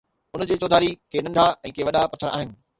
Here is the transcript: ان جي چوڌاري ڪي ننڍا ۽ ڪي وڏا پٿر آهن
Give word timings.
ان 0.35 0.41
جي 0.51 0.55
چوڌاري 0.61 0.89
ڪي 1.11 1.19
ننڍا 1.25 1.45
۽ 1.71 1.73
ڪي 1.75 1.81
وڏا 1.87 2.01
پٿر 2.11 2.29
آهن 2.37 2.47